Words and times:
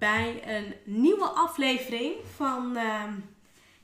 bij 0.00 0.56
een 0.56 0.74
nieuwe 0.84 1.24
aflevering 1.24 2.14
van, 2.34 2.76
ehm, 2.76 3.12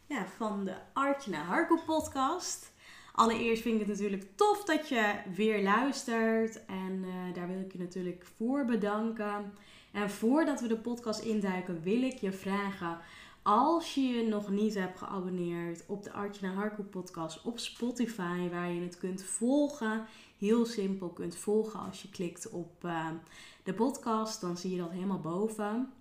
ja, 0.06 0.26
van 0.36 0.64
de 0.64 0.74
Artjana 0.92 1.42
Harko 1.44 1.76
podcast. 1.86 2.72
Allereerst 3.12 3.62
vind 3.62 3.74
ik 3.74 3.80
het 3.80 3.98
natuurlijk 3.98 4.26
tof 4.34 4.64
dat 4.64 4.88
je 4.88 5.14
weer 5.34 5.62
luistert 5.62 6.64
en 6.66 7.04
eh, 7.04 7.34
daar 7.34 7.48
wil 7.48 7.60
ik 7.60 7.72
je 7.72 7.78
natuurlijk 7.78 8.26
voor 8.36 8.64
bedanken. 8.64 9.52
En 9.92 10.10
voordat 10.10 10.60
we 10.60 10.68
de 10.68 10.76
podcast 10.76 11.20
induiken 11.20 11.82
wil 11.82 12.02
ik 12.02 12.16
je 12.18 12.32
vragen, 12.32 12.98
als 13.42 13.94
je 13.94 14.00
je 14.00 14.28
nog 14.28 14.50
niet 14.50 14.74
hebt 14.74 14.98
geabonneerd 14.98 15.84
op 15.86 16.02
de 16.02 16.12
Artjana 16.12 16.54
Harko 16.54 16.82
podcast 16.82 17.42
op 17.42 17.58
Spotify, 17.58 18.48
waar 18.50 18.70
je 18.70 18.80
het 18.80 18.98
kunt 18.98 19.22
volgen, 19.22 20.06
heel 20.38 20.64
simpel 20.64 21.08
kunt 21.08 21.36
volgen 21.36 21.80
als 21.80 22.02
je 22.02 22.08
klikt 22.08 22.50
op... 22.50 22.84
ehm, 22.84 23.14
de 23.62 23.74
podcast, 23.74 24.40
dan 24.40 24.56
zie 24.56 24.70
je 24.70 24.76
dat 24.76 24.90
helemaal 24.90 25.20
boven. 25.20 25.92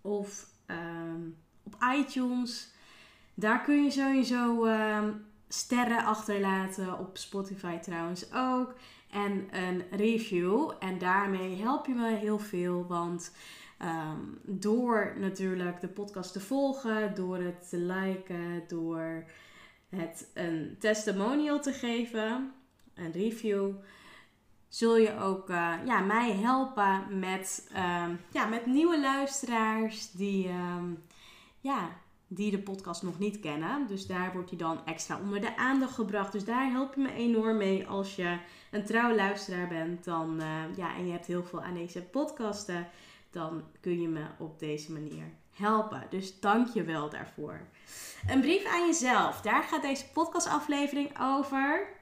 Of 0.00 0.46
ehm, 0.66 1.28
op 1.62 1.76
iTunes. 1.96 2.70
Daar 3.34 3.62
kun 3.62 3.84
je 3.84 3.90
sowieso 3.90 4.64
ehm, 4.64 5.12
sterren 5.48 6.04
achterlaten. 6.04 6.98
Op 6.98 7.18
Spotify 7.18 7.78
trouwens 7.78 8.32
ook. 8.32 8.74
En 9.10 9.48
een 9.50 9.84
review. 9.90 10.72
En 10.78 10.98
daarmee 10.98 11.56
help 11.56 11.86
je 11.86 11.94
me 11.94 12.14
heel 12.14 12.38
veel. 12.38 12.86
Want 12.86 13.32
ehm, 13.78 14.18
door 14.42 15.14
natuurlijk 15.18 15.80
de 15.80 15.88
podcast 15.88 16.32
te 16.32 16.40
volgen, 16.40 17.14
door 17.14 17.36
het 17.36 17.68
te 17.68 17.78
liken, 17.78 18.62
door 18.68 19.24
het 19.88 20.30
een 20.34 20.76
testimonial 20.78 21.60
te 21.60 21.72
geven, 21.72 22.52
een 22.94 23.12
review 23.12 23.72
zul 24.70 24.96
je 24.96 25.18
ook 25.18 25.48
eh, 25.48 25.74
ja, 25.84 26.00
mij 26.00 26.32
helpen 26.32 27.18
met, 27.18 27.68
ehm, 27.72 28.14
ja, 28.32 28.46
met 28.46 28.66
nieuwe 28.66 29.00
luisteraars 29.00 30.10
die, 30.10 30.48
ehm, 30.48 30.92
ja, 31.60 31.88
die 32.26 32.50
de 32.50 32.58
podcast 32.58 33.02
nog 33.02 33.18
niet 33.18 33.40
kennen. 33.40 33.86
Dus 33.86 34.06
daar 34.06 34.32
wordt 34.32 34.48
hij 34.50 34.58
dan 34.58 34.86
extra 34.86 35.18
onder 35.20 35.40
de 35.40 35.56
aandacht 35.56 35.94
gebracht. 35.94 36.32
Dus 36.32 36.44
daar 36.44 36.70
help 36.70 36.94
je 36.94 37.00
me 37.00 37.12
enorm 37.12 37.56
mee 37.56 37.86
als 37.88 38.16
je 38.16 38.38
een 38.70 38.84
trouw 38.84 39.14
luisteraar 39.14 39.68
bent. 39.68 40.04
Dan, 40.04 40.40
eh, 40.40 40.76
ja, 40.76 40.96
en 40.96 41.06
je 41.06 41.12
hebt 41.12 41.26
heel 41.26 41.44
veel 41.44 41.62
aan 41.62 41.74
deze 41.74 42.02
podcasten. 42.02 42.88
Dan 43.30 43.62
kun 43.80 44.00
je 44.00 44.08
me 44.08 44.24
op 44.38 44.58
deze 44.58 44.92
manier 44.92 45.24
helpen. 45.52 46.06
Dus 46.10 46.40
dank 46.40 46.68
je 46.68 46.82
wel 46.82 47.10
daarvoor. 47.10 47.60
Een 48.28 48.40
brief 48.40 48.64
aan 48.64 48.86
jezelf. 48.86 49.40
Daar 49.40 49.62
gaat 49.62 49.82
deze 49.82 50.08
podcastaflevering 50.12 51.10
over. 51.20 51.98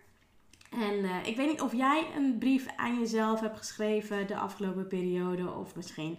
En 0.82 1.04
eh, 1.04 1.26
ik 1.26 1.36
weet 1.36 1.48
niet 1.48 1.60
of 1.60 1.72
jij 1.72 2.06
een 2.16 2.38
brief 2.38 2.66
aan 2.76 2.98
jezelf 2.98 3.40
hebt 3.40 3.58
geschreven 3.58 4.26
de 4.26 4.36
afgelopen 4.36 4.86
periode 4.86 5.50
of 5.50 5.76
misschien 5.76 6.18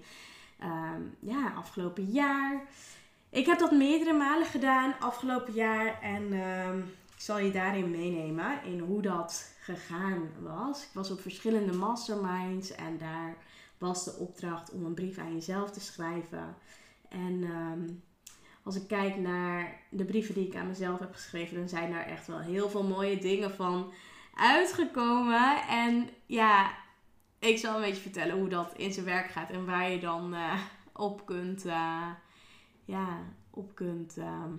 ehm, 0.59 1.02
ja, 1.19 1.53
afgelopen 1.57 2.05
jaar. 2.05 2.61
Ik 3.30 3.45
heb 3.45 3.59
dat 3.59 3.71
meerdere 3.71 4.14
malen 4.14 4.48
gedaan 4.48 4.99
afgelopen 4.99 5.53
jaar 5.53 6.02
en 6.02 6.33
ehm, 6.33 6.77
ik 7.15 7.21
zal 7.25 7.39
je 7.39 7.52
daarin 7.52 7.92
meenemen 7.92 8.64
in 8.64 8.80
hoe 8.80 9.02
dat 9.02 9.53
gegaan 9.61 10.30
was. 10.39 10.83
Ik 10.83 10.89
was 10.93 11.11
op 11.11 11.21
verschillende 11.21 11.73
masterminds 11.73 12.71
en 12.71 12.98
daar 12.98 13.36
was 13.77 14.03
de 14.03 14.15
opdracht 14.15 14.71
om 14.71 14.86
een 14.86 14.93
brief 14.93 15.17
aan 15.17 15.33
jezelf 15.33 15.71
te 15.71 15.80
schrijven. 15.80 16.55
En 17.09 17.43
ehm, 17.43 17.87
als 18.64 18.75
ik 18.75 18.87
kijk 18.87 19.17
naar 19.17 19.81
de 19.89 20.05
brieven 20.05 20.33
die 20.33 20.48
ik 20.48 20.55
aan 20.55 20.67
mezelf 20.67 20.99
heb 20.99 21.14
geschreven, 21.14 21.58
dan 21.58 21.69
zijn 21.69 21.92
daar 21.92 22.05
echt 22.05 22.27
wel 22.27 22.39
heel 22.39 22.69
veel 22.69 22.83
mooie 22.83 23.17
dingen 23.17 23.52
van 23.52 23.92
uitgekomen. 24.39 25.67
En 25.67 26.10
ja, 26.26 26.72
ik 27.39 27.58
zal 27.58 27.76
een 27.76 27.82
beetje 27.82 28.02
vertellen 28.02 28.38
hoe 28.38 28.50
dat 28.50 28.73
in 28.77 28.94
zijn 28.94 29.05
werk 29.05 29.32
gaat 29.32 29.50
en 29.50 29.66
waar 29.66 29.92
je 29.92 30.00
dan 30.00 30.33
eh, 30.33 30.61
op 30.94 31.26
kunt, 31.26 31.66
eh, 31.66 32.08
ja, 32.86 33.17
op 33.49 33.76
kunt 33.76 34.17
ehm, 34.17 34.52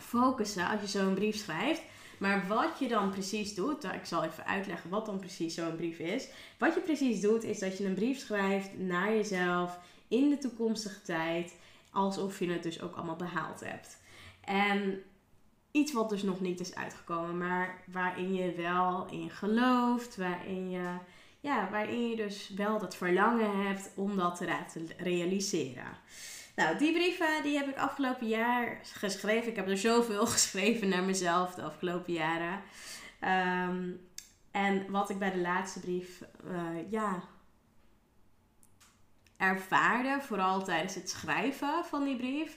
focussen 0.00 0.68
als 0.68 0.80
je 0.80 0.98
zo'n 0.98 1.14
brief 1.14 1.36
schrijft. 1.36 1.82
Maar 2.18 2.46
wat 2.48 2.78
je 2.78 2.88
dan 2.88 3.10
precies 3.10 3.54
doet, 3.54 3.84
ik 3.84 4.04
zal 4.04 4.24
even 4.24 4.46
uitleggen 4.46 4.90
wat 4.90 5.06
dan 5.06 5.18
precies 5.18 5.54
zo'n 5.54 5.76
brief 5.76 5.98
is. 5.98 6.28
Wat 6.58 6.74
je 6.74 6.80
precies 6.80 7.20
doet, 7.20 7.44
is 7.44 7.58
dat 7.58 7.78
je 7.78 7.86
een 7.86 7.94
brief 7.94 8.18
schrijft 8.18 8.78
naar 8.78 9.10
jezelf 9.10 9.78
in 10.08 10.30
de 10.30 10.38
toekomstige 10.38 11.02
tijd, 11.02 11.54
alsof 11.90 12.38
je 12.38 12.50
het 12.50 12.62
dus 12.62 12.80
ook 12.80 12.94
allemaal 12.94 13.16
behaald 13.16 13.60
hebt. 13.60 13.98
En 14.40 15.02
iets 15.70 15.92
wat 15.92 16.08
dus 16.08 16.22
nog 16.22 16.40
niet 16.40 16.60
is 16.60 16.74
uitgekomen, 16.74 17.38
maar 17.38 17.82
waarin 17.92 18.34
je 18.34 18.52
wel 18.52 19.06
in 19.10 19.30
gelooft, 19.30 20.16
waarin 20.16 20.70
je, 20.70 20.96
ja, 21.40 21.70
waarin 21.70 22.08
je 22.08 22.16
dus 22.16 22.48
wel 22.56 22.78
dat 22.78 22.96
verlangen 22.96 23.66
hebt 23.66 23.90
om 23.94 24.16
dat 24.16 24.36
te 24.36 24.86
realiseren. 24.96 25.98
Nou, 26.56 26.78
die 26.78 26.92
brieven 26.92 27.42
die 27.42 27.56
heb 27.56 27.68
ik 27.68 27.76
afgelopen 27.76 28.28
jaar 28.28 28.80
geschreven. 28.82 29.50
Ik 29.50 29.56
heb 29.56 29.68
er 29.68 29.78
zoveel 29.78 30.26
geschreven 30.36 30.88
naar 30.88 31.02
mezelf 31.02 31.54
de 31.54 31.62
afgelopen 31.62 32.12
jaren. 32.12 32.60
Ehm, 33.20 33.90
en 34.50 34.90
wat 34.90 35.10
ik 35.10 35.18
bij 35.18 35.30
de 35.30 35.40
laatste 35.40 35.80
brief, 35.80 36.22
uh, 36.44 36.90
ja, 36.90 37.22
ervaarde, 39.36 40.18
vooral 40.20 40.64
tijdens 40.64 40.94
het 40.94 41.10
schrijven 41.10 41.84
van 41.84 42.04
die 42.04 42.16
brief, 42.16 42.56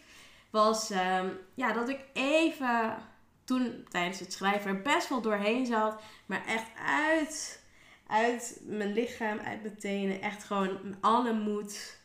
was 0.53 0.90
ehm, 0.90 1.30
ja, 1.53 1.74
dat 1.74 1.90
ik 1.90 2.00
even 2.14 2.97
toen 3.44 3.86
tijdens 3.90 4.19
het 4.19 4.34
schrijven 4.34 4.69
er 4.69 4.81
best 4.81 5.09
wel 5.09 5.22
doorheen 5.22 5.66
zat. 5.66 6.02
Maar 6.25 6.46
echt 6.46 6.68
uit, 6.86 7.64
uit 8.08 8.62
mijn 8.64 8.94
lichaam, 8.94 9.40
uit 9.40 9.62
mijn 9.62 9.78
tenen. 9.78 10.22
Echt 10.22 10.44
gewoon 10.44 10.78
alle 11.02 11.34
moed, 11.34 12.00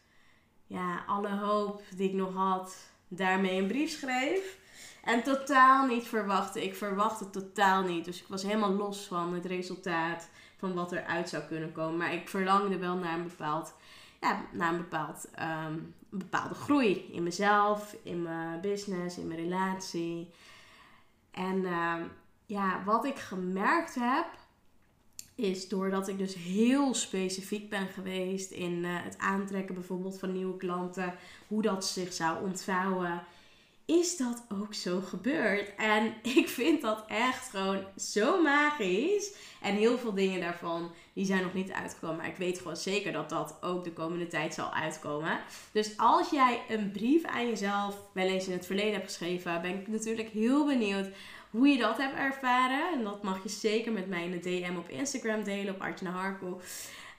ja, 0.67 1.05
alle 1.07 1.29
hoop 1.29 1.83
die 1.97 2.09
ik 2.09 2.15
nog 2.15 2.35
had, 2.35 2.77
daarmee 3.09 3.61
een 3.61 3.67
brief 3.67 3.91
schreef. 3.91 4.59
En 5.05 5.23
totaal 5.23 5.87
niet 5.87 6.07
verwachtte. 6.07 6.65
Ik 6.65 6.77
verwachtte 6.77 7.31
totaal 7.31 7.83
niet. 7.83 8.05
Dus 8.05 8.21
ik 8.21 8.29
was 8.29 8.43
helemaal 8.43 8.73
los 8.73 9.07
van 9.07 9.35
het 9.35 9.45
resultaat 9.45 10.29
van 10.59 10.75
wat 10.75 10.93
eruit 10.93 11.29
zou 11.29 11.43
kunnen 11.43 11.73
komen. 11.73 11.97
Maar 11.97 12.13
ik 12.13 12.29
verlangde 12.29 12.79
wel 12.79 12.97
naar 12.97 13.15
een 13.15 13.29
bepaald 13.29 13.75
ja, 14.21 14.45
naar 14.53 14.73
een, 14.73 14.79
bepaald, 14.79 15.29
een 15.35 15.95
bepaalde 16.11 16.55
groei 16.55 17.09
in 17.13 17.23
mezelf, 17.23 17.97
in 18.03 18.23
mijn 18.23 18.61
business, 18.61 19.19
in 19.19 19.27
mijn 19.27 19.41
relatie. 19.41 20.31
En 21.31 21.65
ehm, 21.65 22.03
ja, 22.47 22.83
wat 22.85 23.05
ik 23.05 23.17
gemerkt 23.19 23.95
heb, 23.95 24.27
is 25.35 25.69
doordat 25.69 26.09
ik 26.09 26.19
dus 26.19 26.35
heel 26.35 26.95
specifiek 26.95 27.71
ben 27.71 27.87
geweest 27.87 28.51
in 28.51 28.73
uh, 28.73 29.03
het 29.03 29.19
aantrekken 29.19 29.75
bijvoorbeeld 29.75 30.19
van 30.19 30.33
nieuwe 30.33 30.57
klanten, 30.57 31.15
hoe 31.49 31.63
dat 31.63 31.87
zich 31.87 32.13
zou 32.13 32.45
ontvouwen 32.45 33.23
is 33.89 34.17
dat 34.17 34.45
ook 34.49 34.75
zo 34.75 35.01
gebeurd. 35.01 35.75
En 35.77 36.15
ik 36.37 36.49
vind 36.49 36.83
dat 36.83 37.05
echt 37.07 37.51
gewoon 37.51 37.85
zo 37.97 38.43
magisch. 38.43 39.33
En 39.63 39.75
heel 39.75 39.99
veel 39.99 40.15
dingen 40.15 40.41
daarvan, 40.41 40.91
die 41.13 41.25
zijn 41.25 41.43
nog 41.43 41.55
niet 41.55 41.73
uitgekomen. 41.73 42.17
Maar 42.17 42.29
ik 42.29 42.37
weet 42.37 42.59
gewoon 42.59 42.77
zeker 42.77 43.13
dat 43.13 43.29
dat 43.29 43.59
ook 43.61 43.85
de 43.85 43.93
komende 43.93 44.27
tijd 44.27 44.55
zal 44.55 44.73
uitkomen. 44.73 45.39
Dus 45.73 45.97
als 45.97 46.31
jij 46.31 46.61
een 46.69 46.91
brief 46.91 47.25
aan 47.25 47.49
jezelf 47.49 47.97
wel 48.13 48.27
eens 48.27 48.47
in 48.47 48.53
het 48.53 48.67
verleden 48.67 48.93
hebt 48.93 49.05
geschreven, 49.05 49.63
ben 49.63 49.81
ik 49.81 49.89
natuurlijk 49.89 50.29
heel 50.29 50.67
benieuwd 50.67 51.07
hoe 51.51 51.69
je 51.69 51.79
dat 51.79 51.97
hebt 51.97 52.17
ervaren. 52.17 52.93
En 52.93 53.05
dat 53.05 53.23
mag 53.23 53.43
je 53.43 53.49
zeker 53.49 53.93
met 53.93 54.09
mij 54.09 54.25
in 54.25 54.31
de 54.31 54.41
DM 54.41 54.77
op 54.77 54.89
Instagram 54.89 55.45
delen, 55.45 55.75
op 55.75 55.81
Artjana 55.81 56.11
Harko. 56.11 56.61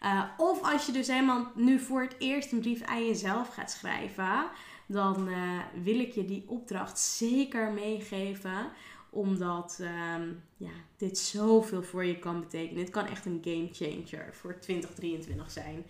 Uh, 0.03 0.23
of 0.37 0.61
als 0.73 0.85
je 0.85 0.91
dus 0.91 1.07
helemaal 1.07 1.51
nu 1.55 1.79
voor 1.79 2.01
het 2.01 2.15
eerst 2.19 2.51
een 2.51 2.59
brief 2.59 2.81
aan 2.81 3.05
jezelf 3.05 3.53
gaat 3.53 3.71
schrijven 3.71 4.49
dan 4.91 5.27
uh, 5.27 5.59
wil 5.83 5.99
ik 5.99 6.11
je 6.11 6.25
die 6.25 6.43
opdracht 6.47 6.99
zeker 6.99 7.71
meegeven. 7.71 8.71
Omdat 9.09 9.77
uh, 9.81 10.15
ja, 10.57 10.71
dit 10.97 11.17
zoveel 11.17 11.83
voor 11.83 12.05
je 12.05 12.19
kan 12.19 12.39
betekenen. 12.39 12.83
Dit 12.83 12.89
kan 12.89 13.05
echt 13.05 13.25
een 13.25 13.41
game 13.43 13.69
changer 13.71 14.35
voor 14.35 14.59
2023 14.59 15.51
zijn. 15.51 15.85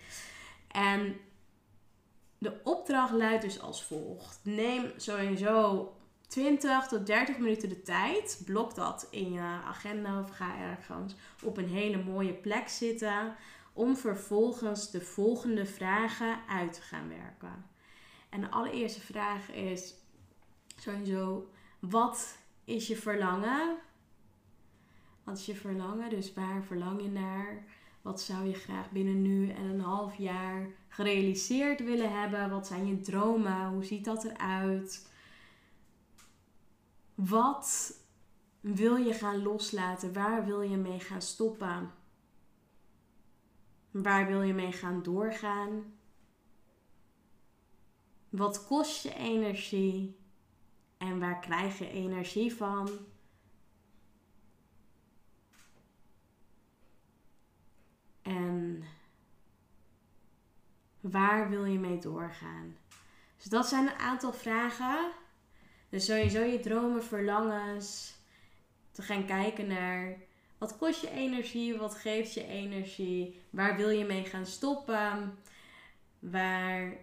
En 0.68 1.16
de 2.38 2.60
opdracht 2.64 3.12
luidt 3.12 3.42
dus 3.42 3.60
als 3.60 3.84
volgt. 3.84 4.40
Neem 4.42 4.92
sowieso 4.96 5.92
20 6.26 6.86
tot 6.86 7.06
30 7.06 7.38
minuten 7.38 7.68
de 7.68 7.82
tijd. 7.82 8.42
Blok 8.44 8.74
dat 8.74 9.08
in 9.10 9.32
je 9.32 9.58
agenda 9.64 10.20
of 10.20 10.30
ga 10.30 10.58
ergens 10.58 11.14
op 11.42 11.56
een 11.56 11.68
hele 11.68 12.02
mooie 12.04 12.34
plek 12.34 12.68
zitten. 12.68 13.34
Om 13.72 13.96
vervolgens 13.96 14.90
de 14.90 15.00
volgende 15.00 15.66
vragen 15.66 16.38
uit 16.48 16.72
te 16.72 16.80
gaan 16.80 17.08
werken. 17.08 17.69
En 18.30 18.40
de 18.40 18.50
allereerste 18.50 19.00
vraag 19.00 19.52
is 19.52 19.94
sowieso: 20.76 21.50
wat 21.78 22.38
is 22.64 22.86
je 22.86 22.96
verlangen? 22.96 23.76
Wat 25.24 25.38
is 25.38 25.46
je 25.46 25.54
verlangen? 25.54 26.10
Dus 26.10 26.34
waar 26.34 26.62
verlang 26.62 27.02
je 27.02 27.08
naar? 27.08 27.64
Wat 28.02 28.20
zou 28.20 28.46
je 28.46 28.54
graag 28.54 28.90
binnen 28.90 29.22
nu 29.22 29.50
en 29.50 29.64
een 29.64 29.80
half 29.80 30.14
jaar 30.16 30.70
gerealiseerd 30.88 31.84
willen 31.84 32.20
hebben? 32.20 32.50
Wat 32.50 32.66
zijn 32.66 32.86
je 32.86 33.00
dromen? 33.00 33.68
Hoe 33.68 33.84
ziet 33.84 34.04
dat 34.04 34.24
eruit? 34.24 35.08
Wat 37.14 37.98
wil 38.60 38.96
je 38.96 39.14
gaan 39.14 39.42
loslaten? 39.42 40.12
Waar 40.12 40.44
wil 40.44 40.60
je 40.60 40.76
mee 40.76 41.00
gaan 41.00 41.22
stoppen? 41.22 41.90
Waar 43.90 44.26
wil 44.26 44.42
je 44.42 44.54
mee 44.54 44.72
gaan 44.72 45.02
doorgaan? 45.02 45.84
Wat 48.30 48.66
kost 48.66 49.02
je 49.02 49.14
energie? 49.14 50.18
En 50.98 51.18
waar 51.18 51.40
krijg 51.40 51.78
je 51.78 51.90
energie 51.90 52.54
van? 52.54 52.90
En 58.22 58.84
waar 61.00 61.48
wil 61.48 61.64
je 61.64 61.78
mee 61.78 61.98
doorgaan? 61.98 62.76
Dus 63.36 63.46
dat 63.46 63.66
zijn 63.66 63.86
een 63.86 63.98
aantal 63.98 64.32
vragen. 64.32 65.10
Dus 65.88 66.04
sowieso 66.04 66.42
je 66.42 66.60
dromen, 66.60 67.04
verlangens. 67.04 68.14
Te 68.90 69.02
gaan 69.02 69.26
kijken 69.26 69.66
naar 69.66 70.16
wat 70.58 70.76
kost 70.76 71.00
je 71.00 71.10
energie, 71.10 71.78
wat 71.78 71.94
geeft 71.94 72.34
je 72.34 72.46
energie, 72.46 73.40
waar 73.50 73.76
wil 73.76 73.90
je 73.90 74.04
mee 74.04 74.24
gaan 74.24 74.46
stoppen, 74.46 75.38
waar 76.18 76.96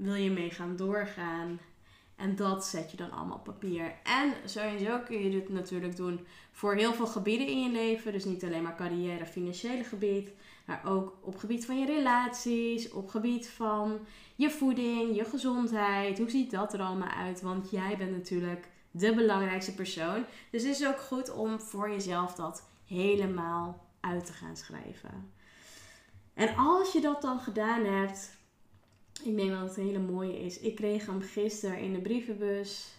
wil 0.00 0.14
je 0.14 0.30
mee 0.30 0.50
gaan 0.50 0.76
doorgaan. 0.76 1.60
En 2.16 2.36
dat 2.36 2.66
zet 2.66 2.90
je 2.90 2.96
dan 2.96 3.10
allemaal 3.10 3.36
op 3.36 3.44
papier. 3.44 3.94
En 4.02 4.32
sowieso 4.44 4.98
kun 4.98 5.22
je 5.22 5.30
dit 5.30 5.48
natuurlijk 5.48 5.96
doen 5.96 6.26
voor 6.52 6.74
heel 6.74 6.92
veel 6.92 7.06
gebieden 7.06 7.46
in 7.46 7.62
je 7.62 7.70
leven. 7.70 8.12
Dus 8.12 8.24
niet 8.24 8.44
alleen 8.44 8.62
maar 8.62 8.76
carrière, 8.76 9.26
financiële 9.26 9.84
gebied. 9.84 10.30
Maar 10.64 10.80
ook 10.84 11.16
op 11.20 11.36
gebied 11.36 11.66
van 11.66 11.78
je 11.78 11.86
relaties, 11.86 12.90
op 12.90 13.08
gebied 13.08 13.48
van 13.48 13.98
je 14.36 14.50
voeding, 14.50 15.16
je 15.16 15.24
gezondheid. 15.24 16.18
Hoe 16.18 16.30
ziet 16.30 16.50
dat 16.50 16.72
er 16.72 16.80
allemaal 16.80 17.08
uit? 17.08 17.40
Want 17.40 17.70
jij 17.70 17.96
bent 17.96 18.10
natuurlijk 18.10 18.68
de 18.90 19.14
belangrijkste 19.14 19.74
persoon. 19.74 20.24
Dus 20.50 20.62
het 20.62 20.80
is 20.80 20.86
ook 20.86 21.00
goed 21.00 21.32
om 21.32 21.60
voor 21.60 21.90
jezelf 21.90 22.34
dat 22.34 22.68
helemaal 22.86 23.86
uit 24.00 24.26
te 24.26 24.32
gaan 24.32 24.56
schrijven. 24.56 25.32
En 26.34 26.56
als 26.56 26.92
je 26.92 27.00
dat 27.00 27.22
dan 27.22 27.40
gedaan 27.40 27.84
hebt, 27.84 28.38
ik 29.24 29.36
denk 29.36 29.50
dat 29.50 29.68
het 29.68 29.76
een 29.76 29.84
hele 29.84 29.98
mooie 29.98 30.40
is. 30.40 30.60
Ik 30.60 30.74
kreeg 30.74 31.06
hem 31.06 31.20
gisteren 31.20 31.78
in 31.78 31.92
de 31.92 32.00
brievenbus. 32.00 32.94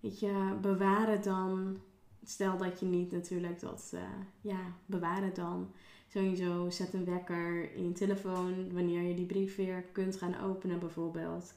Weet 0.00 0.20
je, 0.20 0.56
bewaar 0.60 1.22
dan. 1.22 1.80
Stel 2.24 2.56
dat 2.56 2.80
je 2.80 2.86
niet 2.86 3.12
natuurlijk 3.12 3.60
dat, 3.60 3.90
uh, 3.94 4.00
ja, 4.40 4.60
bewaar 4.86 5.22
het 5.22 5.36
dan. 5.36 5.70
Sowieso 6.08 6.70
zet 6.70 6.92
een 6.92 7.04
wekker 7.04 7.74
in 7.74 7.84
je 7.84 7.92
telefoon 7.92 8.72
wanneer 8.72 9.02
je 9.02 9.14
die 9.14 9.26
brief 9.26 9.56
weer 9.56 9.84
kunt 9.92 10.16
gaan 10.16 10.40
openen 10.40 10.78
bijvoorbeeld. 10.78 11.54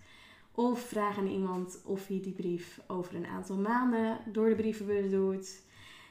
Of 0.51 0.79
vraag 0.79 1.17
aan 1.17 1.27
iemand 1.27 1.81
of 1.85 2.07
hij 2.07 2.19
die 2.21 2.33
brief 2.33 2.81
over 2.87 3.15
een 3.15 3.27
aantal 3.27 3.57
maanden 3.57 4.17
door 4.31 4.49
de 4.49 4.55
brievenbus 4.55 5.11
doet. 5.11 5.61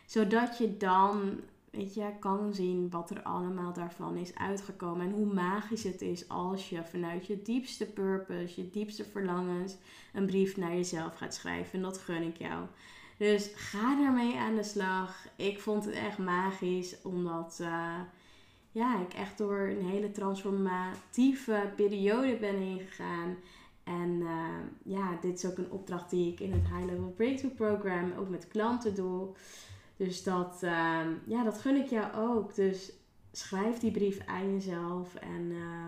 Zodat 0.07 0.59
je 0.59 0.77
dan 0.77 1.41
weet 1.73 1.95
je, 1.95 2.13
kan 2.21 2.55
zien 2.55 2.91
wat 2.91 3.11
er 3.11 3.23
allemaal 3.23 3.73
daarvan 3.73 4.17
is 4.17 4.35
uitgekomen. 4.35 5.07
En 5.07 5.13
hoe 5.13 5.35
magisch 5.35 5.83
het 5.83 6.01
is 6.01 6.29
als 6.29 6.69
je 6.69 6.85
vanuit 6.85 7.27
je 7.27 7.43
diepste 7.43 7.87
purpose, 7.87 8.61
je 8.61 8.71
diepste 8.71 9.05
verlangens, 9.05 9.77
een 10.13 10.27
brief 10.27 10.57
naar 10.57 10.75
jezelf 10.75 11.17
gaat 11.17 11.35
schrijven. 11.35 11.73
En 11.73 11.83
dat 11.83 11.99
gun 11.99 12.23
ik 12.23 12.37
jou. 12.37 12.65
Dus 13.17 13.51
ga 13.55 13.97
daarmee 13.97 14.37
aan 14.37 14.55
de 14.55 14.63
slag. 14.63 15.27
Ik 15.37 15.61
vond 15.61 15.85
het 15.85 15.95
echt 15.95 16.19
magisch, 16.19 16.97
omdat 17.03 17.59
uh, 17.61 18.01
ja, 18.71 19.01
ik 19.01 19.13
echt 19.13 19.39
door 19.39 19.59
een 19.59 19.85
hele 19.85 20.11
transformatieve 20.11 21.73
periode 21.77 22.37
ben 22.37 22.57
ingegaan. 22.57 23.37
En 23.85 24.11
uh, 24.21 24.49
ja, 24.83 25.19
dit 25.21 25.39
is 25.39 25.51
ook 25.51 25.59
een 25.59 25.71
opdracht 25.71 26.11
die 26.11 26.33
ik 26.33 26.41
in 26.41 26.53
het 26.53 26.69
High 26.69 26.85
Level 26.85 27.13
Breakthrough 27.17 27.57
Program 27.57 28.13
ook 28.19 28.29
met 28.29 28.49
klanten 28.49 28.95
doe. 28.95 29.29
Dus 30.05 30.23
dat, 30.23 30.61
uh, 30.65 31.01
ja, 31.27 31.45
dat 31.45 31.59
gun 31.59 31.77
ik 31.77 31.87
jou 31.87 32.15
ook. 32.15 32.55
Dus 32.55 32.93
schrijf 33.33 33.79
die 33.79 33.91
brief 33.91 34.19
aan 34.27 34.53
jezelf 34.53 35.15
en 35.15 35.51
uh, 35.51 35.87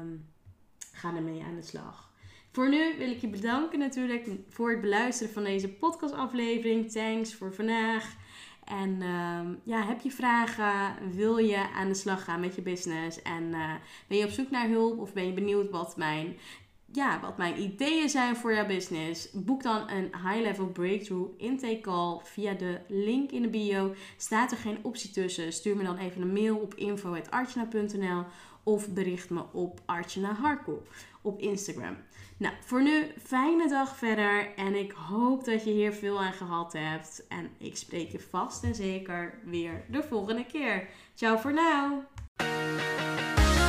ga 0.93 1.14
ermee 1.14 1.43
aan 1.43 1.55
de 1.55 1.62
slag. 1.62 2.12
Voor 2.52 2.69
nu 2.69 2.99
wil 2.99 3.11
ik 3.11 3.20
je 3.20 3.28
bedanken 3.28 3.78
natuurlijk 3.78 4.28
voor 4.49 4.70
het 4.70 4.81
beluisteren 4.81 5.32
van 5.32 5.44
deze 5.44 5.69
podcastaflevering. 5.69 6.90
Thanks 6.90 7.34
voor 7.34 7.55
vandaag. 7.55 8.16
En 8.64 8.90
uh, 9.00 9.40
ja, 9.64 9.87
heb 9.87 10.00
je 10.00 10.11
vragen? 10.11 10.96
Wil 11.12 11.38
je 11.38 11.69
aan 11.75 11.88
de 11.88 11.94
slag 11.94 12.25
gaan 12.25 12.40
met 12.40 12.55
je 12.55 12.62
business? 12.62 13.22
En 13.22 13.55
eh, 13.55 13.75
ben 14.08 14.19
je 14.19 14.25
op 14.25 14.31
zoek 14.31 14.50
naar 14.50 14.69
hulp 14.69 14.99
of 14.99 15.12
ben 15.12 15.26
je 15.26 15.32
benieuwd 15.32 15.70
wat 15.70 15.96
mijn 15.96 16.37
ja, 16.94 17.20
wat 17.20 17.37
mijn 17.37 17.61
ideeën 17.61 18.08
zijn 18.08 18.37
voor 18.37 18.55
jouw 18.55 18.67
business, 18.67 19.31
boek 19.32 19.62
dan 19.62 19.91
een 19.91 20.05
high-level 20.05 20.67
breakthrough 20.67 21.31
intake 21.37 21.81
call 21.81 22.20
via 22.23 22.52
de 22.52 22.81
link 22.88 23.31
in 23.31 23.43
de 23.43 23.49
bio. 23.49 23.94
Staat 24.17 24.50
er 24.50 24.56
geen 24.56 24.79
optie 24.82 25.11
tussen, 25.11 25.52
stuur 25.52 25.76
me 25.76 25.85
dan 25.85 25.99
even 25.99 26.23
een 26.23 26.32
mail 26.32 26.56
op 26.56 26.75
info.archana.nl 26.75 28.25
of 28.62 28.88
bericht 28.88 29.31
me 29.31 29.43
op 29.52 29.81
Archana 29.87 30.32
Harko 30.32 30.82
op 31.23 31.41
Instagram. 31.41 31.96
Nou, 32.37 32.55
voor 32.61 32.82
nu 32.82 33.06
fijne 33.23 33.69
dag 33.69 33.97
verder 33.97 34.55
en 34.56 34.75
ik 34.75 34.93
hoop 34.93 35.44
dat 35.44 35.64
je 35.64 35.70
hier 35.70 35.93
veel 35.93 36.20
aan 36.20 36.32
gehad 36.32 36.73
hebt. 36.73 37.26
En 37.29 37.50
ik 37.58 37.76
spreek 37.76 38.12
je 38.12 38.20
vast 38.20 38.64
en 38.64 38.75
zeker 38.75 39.38
weer 39.44 39.85
de 39.90 40.02
volgende 40.02 40.47
keer. 40.47 40.88
Ciao 41.14 41.37
voor 41.37 41.52
nu! 41.52 42.94